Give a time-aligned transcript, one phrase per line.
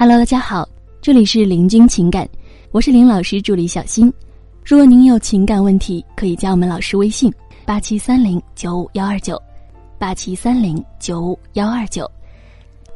[0.00, 0.66] Hello，大家好，
[1.02, 2.26] 这里是林君情感，
[2.70, 4.10] 我是林老师助理小新。
[4.64, 7.30] 如果您有情感问题，可以加我们老师微信：
[7.66, 9.38] 八七三零九五幺二九，
[9.98, 12.10] 八七三零九五幺二九。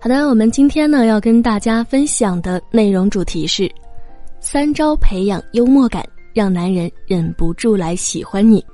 [0.00, 3.70] 好的，我们今天呢要跟大家分享的内容主题是：
[4.40, 6.02] 三招培养幽默感，
[6.32, 8.64] 让男人忍不住来喜欢你。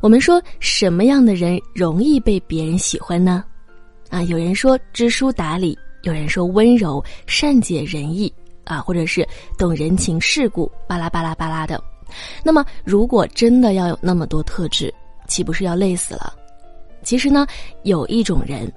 [0.00, 3.44] 我们说什么样的人容易被别人喜欢呢？
[4.10, 5.78] 啊，有人说知书达理。
[6.02, 8.32] 有人说温柔、善解人意
[8.64, 9.26] 啊，或者是
[9.58, 11.82] 懂人情世故，巴拉巴拉巴拉的。
[12.42, 14.92] 那么，如果真的要有那么多特质，
[15.26, 16.32] 岂不是要累死了？
[17.02, 17.46] 其实呢，
[17.82, 18.70] 有一种人，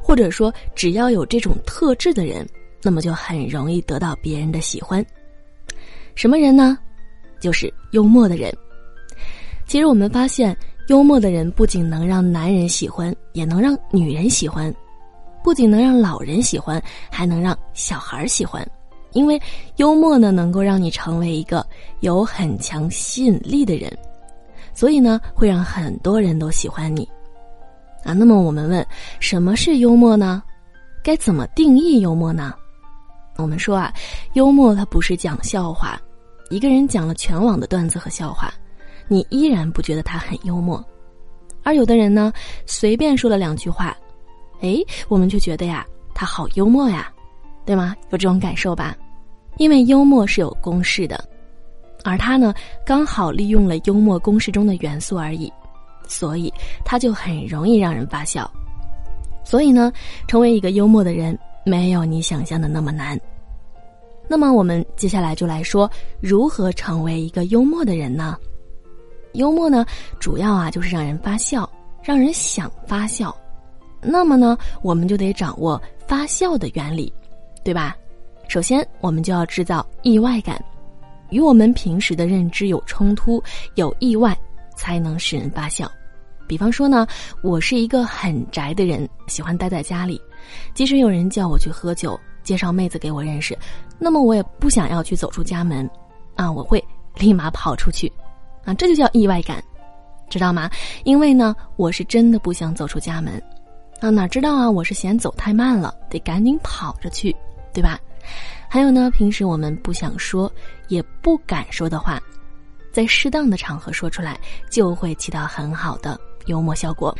[0.00, 2.46] 或者说只要有这种特质的人，
[2.82, 5.04] 那么就很容易得到别人的喜欢。
[6.14, 6.78] 什么人呢？
[7.40, 8.52] 就是幽默的人。
[9.66, 10.56] 其实我们发现，
[10.88, 14.74] 幽默的人不仅能让男人喜欢，也能让女人喜欢。
[15.44, 18.66] 不仅能让老人喜欢，还能让小孩喜欢，
[19.12, 19.38] 因为
[19.76, 21.64] 幽默呢能够让你成为一个
[22.00, 23.94] 有很强吸引力的人，
[24.72, 27.06] 所以呢会让很多人都喜欢你。
[28.04, 28.86] 啊，那么我们问，
[29.20, 30.42] 什么是幽默呢？
[31.02, 32.54] 该怎么定义幽默呢？
[33.36, 33.92] 我们说啊，
[34.32, 36.00] 幽默它不是讲笑话，
[36.48, 38.50] 一个人讲了全网的段子和笑话，
[39.08, 40.82] 你依然不觉得他很幽默，
[41.62, 42.32] 而有的人呢，
[42.64, 43.94] 随便说了两句话。
[44.64, 47.12] 哎，我们就觉得呀，他好幽默呀，
[47.66, 47.94] 对吗？
[48.08, 48.96] 有这种感受吧？
[49.58, 51.22] 因为幽默是有公式的，
[52.02, 55.52] 而他呢，刚好利用了幽默公式中的元素而已，
[56.08, 56.50] 所以
[56.82, 58.50] 他就很容易让人发笑。
[59.44, 59.92] 所以呢，
[60.26, 63.20] 成为一个幽默的人，没有你想象的那么难。
[64.26, 65.90] 那么，我们接下来就来说
[66.20, 68.38] 如何成为一个幽默的人呢？
[69.34, 69.84] 幽默呢，
[70.18, 71.68] 主要啊就是让人发笑，
[72.02, 73.36] 让人想发笑。
[74.04, 77.12] 那么呢，我们就得掌握发笑的原理，
[77.62, 77.96] 对吧？
[78.46, 80.62] 首先，我们就要制造意外感，
[81.30, 83.42] 与我们平时的认知有冲突、
[83.74, 84.36] 有意外，
[84.76, 85.90] 才能使人发笑。
[86.46, 87.06] 比方说呢，
[87.42, 90.20] 我是一个很宅的人，喜欢待在家里，
[90.74, 93.58] 即使有人叫我去喝酒、介绍妹子给我认识，
[93.98, 95.88] 那么我也不想要去走出家门，
[96.36, 96.84] 啊，我会
[97.16, 98.12] 立马跑出去，
[98.66, 99.64] 啊，这就叫意外感，
[100.28, 100.70] 知道吗？
[101.04, 103.42] 因为呢，我是真的不想走出家门。
[104.00, 104.70] 啊，哪知道啊！
[104.70, 107.34] 我是嫌走太慢了，得赶紧跑着去，
[107.72, 107.98] 对吧？
[108.68, 110.52] 还有呢，平时我们不想说、
[110.88, 112.20] 也不敢说的话，
[112.92, 114.38] 在适当的场合说出来，
[114.68, 117.16] 就会起到很好的幽默效果。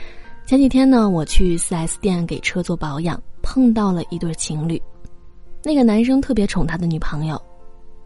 [0.46, 4.80] 前几天呢，我去 4S 店给车做保养，碰到了一对情侣。
[5.62, 7.40] 那个男生特别宠他的女朋友，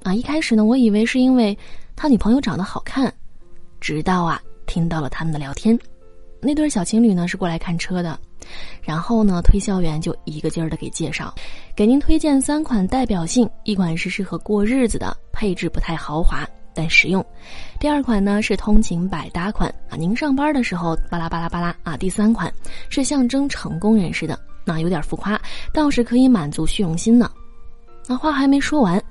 [0.05, 1.57] 啊，一开始呢，我以为是因为
[1.97, 3.13] 他女朋友长得好看，
[3.81, 5.77] 直到啊，听到了他们的聊天。
[6.41, 8.17] 那对小情侣呢是过来看车的。
[8.83, 11.35] 然后呢，推销员就一个劲儿的给介绍，
[11.75, 17.23] 给您推荐三款代表性，一款是适合过日子的，配置不太豪华但实用；
[17.81, 22.53] 第二款呢是通勤百搭款啊，您上班的时候巴拉巴拉巴拉啊；第三款
[22.89, 25.41] 是象征成功人士的，那有点浮夸，
[25.73, 27.31] 倒是可以满足虚荣心呢。
[28.07, 29.03] 那话还没说完，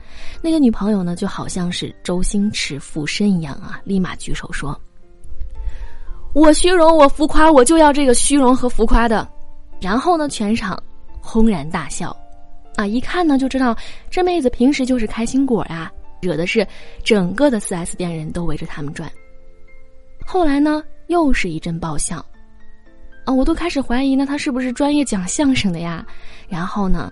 [0.42, 4.80] 那个女朋友呢就好像是周星驰附身一样啊，立马举手说。
[6.38, 9.28] 我虚荣，我浮夸，我就要这个虚荣和浮夸的。
[9.82, 10.82] 然后呢，全场
[11.20, 12.16] 轰然大笑，
[12.76, 13.76] 啊，一看呢就知道
[14.08, 16.66] 这妹子平时就是开心果呀，惹的是
[17.04, 19.12] 整个的四 S 店人都围着他们转。
[20.28, 22.24] 后来呢，又是一阵爆笑，
[23.26, 26.06] 啊，我都开始怀疑呢，他是不是专业讲相声的呀？
[26.48, 27.12] 然后呢，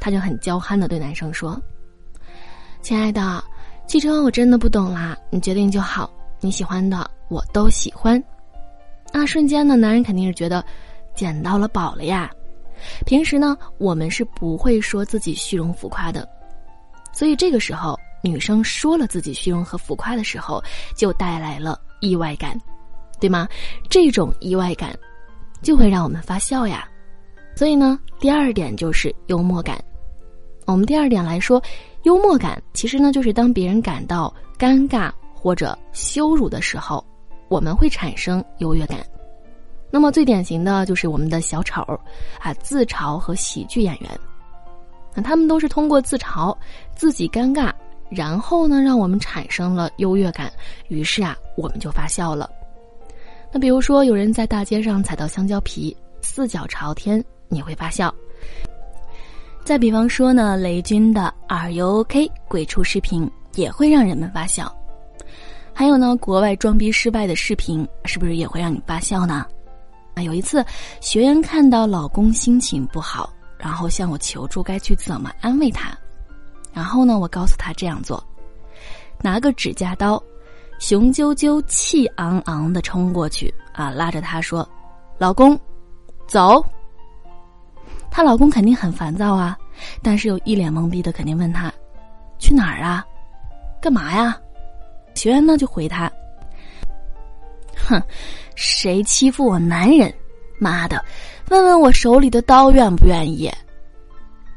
[0.00, 1.60] 他就很娇憨的对男生说
[2.80, 3.44] ：“亲爱的，
[3.86, 6.10] 汽车我真的不懂啦，你决定就好，
[6.40, 8.18] 你喜欢的我都喜欢。”
[9.12, 10.64] 那瞬间呢，男人肯定是觉得
[11.14, 12.30] 捡到了宝了呀。
[13.04, 16.28] 平时呢，我们是不会说自己虚荣浮夸的，
[17.12, 20.62] 所以这个时候女生说了自己虚荣和浮夸的时候，
[20.94, 22.56] 就带来了意外感，
[23.18, 23.48] 对吗？
[23.90, 24.96] 这种意外感
[25.60, 26.88] 就会让我们发笑呀。
[27.56, 29.82] 所以呢，第二点就是幽默感。
[30.64, 31.60] 我们第二点来说，
[32.04, 37.04] 幽默感其实呢，就是当别人感到尴尬或者羞辱的时候。
[37.48, 38.98] 我们会产生优越感，
[39.90, 41.82] 那么最典型的就是我们的小丑，
[42.40, 44.10] 啊，自嘲和喜剧演员，
[45.14, 46.56] 那他们都是通过自嘲
[46.94, 47.72] 自己尴尬，
[48.10, 50.52] 然后呢，让我们产生了优越感，
[50.88, 52.48] 于是啊，我们就发笑了。
[53.50, 58.14] 那比如说，有人在大街上踩到香蕉皮，四脚朝天，你会发笑。
[59.64, 64.74] 再比方说呢，雷军的 “Are you OK” 鬼畜视频也会让人们发笑。
[65.78, 69.46] 还有呢，国外装逼失败的视频是不是也会让你发笑呢？
[70.16, 70.66] 啊，有一次，
[71.00, 75.96] 学员看到老公心情不好，然后向我求助该去怎么安慰他。
[76.72, 78.20] 然后呢，我告诉他这样做：
[79.22, 80.20] 拿个指甲刀，
[80.80, 84.68] 雄赳赳、气昂昂的冲过去啊，拉着他说
[85.16, 85.56] ：“老公，
[86.26, 86.60] 走。”
[88.10, 89.56] 她老公肯定很烦躁啊，
[90.02, 91.72] 但是又一脸懵逼的，肯定问他
[92.36, 93.06] ：“去哪儿啊？
[93.80, 94.36] 干嘛呀？”
[95.18, 96.10] 学员呢就回他
[97.76, 98.00] ：“哼，
[98.54, 100.14] 谁欺负我男人？
[100.60, 101.04] 妈的，
[101.50, 103.50] 问问我手里的刀愿不愿意？”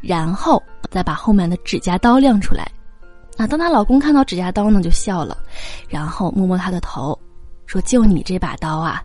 [0.02, 2.70] 然后再把后面的指甲刀亮出来。
[3.38, 5.38] 啊，当她老公看到指甲刀呢，就笑了，
[5.90, 7.18] 然后摸摸她的头，
[7.66, 9.04] 说：“就你这把刀啊，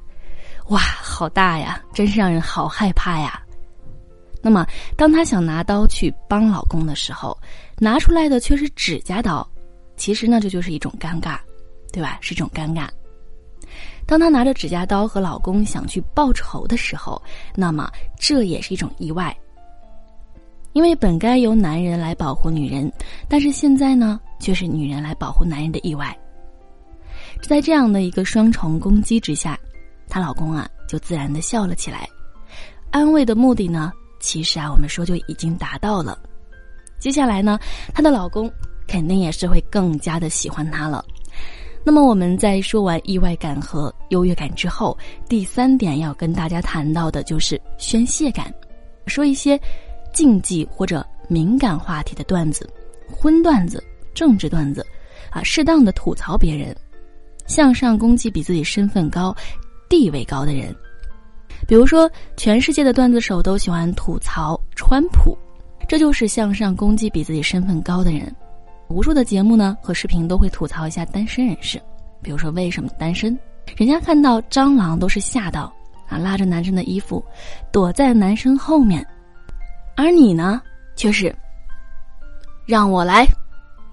[0.68, 3.40] 哇，好大呀，真是让人好害怕呀。”
[4.42, 4.66] 那么，
[4.96, 7.36] 当她想拿刀去帮老公的时候，
[7.78, 9.46] 拿出来的却是指甲刀。
[9.96, 11.38] 其实呢，这就是一种尴尬，
[11.92, 12.18] 对吧？
[12.20, 12.88] 是一种尴尬。
[14.06, 17.20] 当她拿着指甲刀和老公想去报仇的时候，
[17.54, 19.36] 那么这也是一种意外。
[20.72, 22.92] 因为本该由男人来保护女人，
[23.28, 26.16] 但是现在呢，却是女人来保护男人的意外。
[27.42, 29.58] 在这样的一个双重攻击之下，
[30.06, 32.06] 她老公啊就自然的笑了起来。
[32.90, 33.90] 安慰的目的呢，
[34.20, 36.18] 其实啊我们说就已经达到了。
[36.98, 37.58] 接下来呢，
[37.94, 38.50] 她的老公
[38.86, 41.04] 肯定也是会更加的喜欢他了。
[41.84, 44.96] 那么我们在说完意外感和优越感之后，
[45.28, 48.52] 第三点要跟大家谈到的就是宣泄感，
[49.06, 49.60] 说一些。
[50.12, 52.66] 禁忌或者敏感话题的段子，
[53.06, 53.84] 荤段子、
[54.14, 54.82] 政治段子，
[55.28, 56.74] 啊，适当的吐槽别人，
[57.46, 59.36] 向上攻击比自己身份高、
[59.90, 60.74] 地位高的人。
[61.68, 65.36] 比如说，全世界的段子手都喜欢吐槽川普，
[65.86, 68.34] 这就是向上攻击比自己身份高的人。
[68.88, 71.80] 无数的节目呢和视频都会吐槽一下单身人士，
[72.22, 73.38] 比如说为什么单身？
[73.76, 75.72] 人家看到蟑螂都是吓到，
[76.08, 77.24] 啊，拉着男生的衣服，
[77.72, 79.04] 躲在男生后面。
[79.96, 80.62] 而你呢，
[80.94, 81.34] 却是
[82.64, 83.26] 让我来，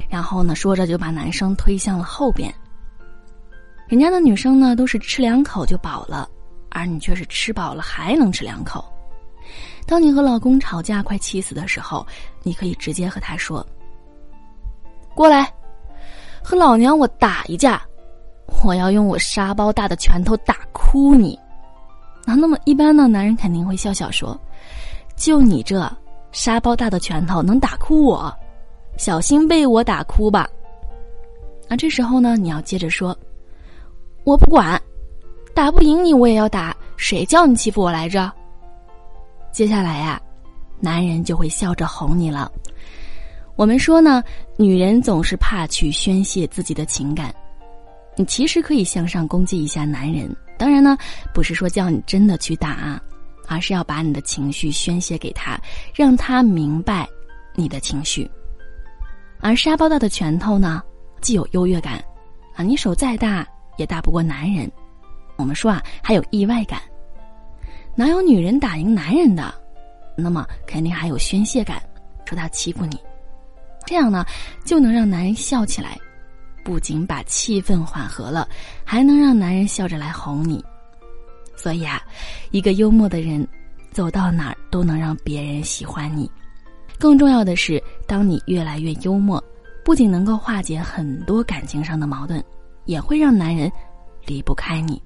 [0.10, 2.54] 然后呢，说着就把男生推向了后边。
[3.88, 6.30] 人家的女生呢，都是吃两口就饱了，
[6.70, 8.86] 而你却是吃饱了还能吃两口。
[9.86, 12.06] 当你和老公吵架快气死的时候，
[12.44, 13.66] 你可以直接和他说
[15.16, 15.52] ：“过来，
[16.42, 17.82] 和老娘我打一架，
[18.64, 21.40] 我要用我沙包大的拳头打哭你。”
[22.26, 24.40] 啊，那么一般呢，男人肯定会笑笑说。
[25.16, 25.92] 就你这
[26.32, 28.34] 沙包大的拳头能打哭我，
[28.98, 30.50] 小心被我打哭吧。
[31.68, 33.16] 那这时候呢，你要接着说，
[34.24, 34.82] 我不管，
[35.54, 38.32] 打不赢你我也要打，谁叫你欺负我来着？
[39.52, 40.20] 接下来呀，
[40.80, 42.52] 男人就会笑着哄你了。
[43.56, 44.24] 我们说呢，
[44.58, 47.34] 女人总是怕去宣泄自己的情感，
[48.16, 50.98] 你其实可以向上攻击一下男人，当然呢，
[51.34, 53.02] 不是说叫你真的去打。
[53.46, 55.60] 而是要把你的情绪宣泄给他，
[55.94, 57.06] 让他明白
[57.56, 58.28] 你的情绪。
[59.42, 60.82] 而沙包大的拳头呢，
[61.20, 62.02] 既有优越感，
[62.56, 63.46] 啊，你手再大
[63.76, 64.72] 也打不过男人。
[65.36, 66.82] 我们说啊，还有意外感，
[67.96, 69.54] 哪有女人打赢男人的？
[70.16, 71.84] 那么肯定还有宣泄感，
[72.24, 72.98] 说他欺负你，
[73.86, 74.26] 这样呢，
[74.64, 75.98] 就能让男人笑起来，
[76.64, 78.48] 不仅把气氛缓和了，
[78.84, 80.64] 还能让男人笑着来哄你。
[81.56, 82.02] 所以啊，
[82.52, 83.48] 一个幽默的人，
[83.92, 86.30] 走到哪儿都能让别人喜欢你。
[86.98, 89.44] 更重要的是，当你越来越幽默，
[89.84, 92.44] 不仅能够化解很多感情上的矛盾，
[92.86, 93.72] 也会让男人
[94.26, 95.02] 离不开你。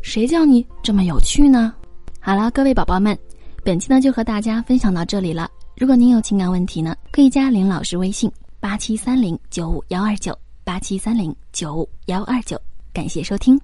[0.00, 1.74] 谁叫你这么有趣呢？
[2.20, 3.18] 好了，各位宝宝们，
[3.64, 5.50] 本期呢就和大家分享到这里了。
[5.74, 12.60] 如果您有情感问题呢，可以加林老师微信：八七三零九五幺二九八七三零九五幺二九。
[12.92, 13.58] 感谢收听。